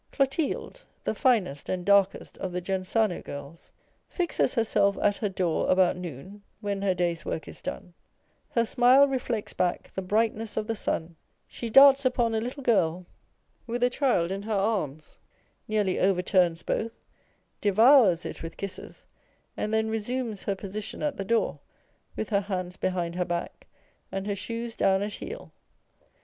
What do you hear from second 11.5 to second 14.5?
darts upon a little girl with a child in